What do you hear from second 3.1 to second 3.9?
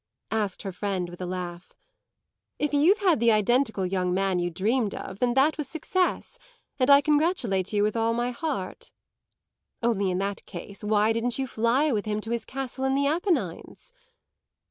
the identical